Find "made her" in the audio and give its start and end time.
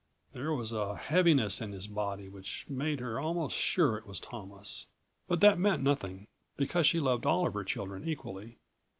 2.67-3.19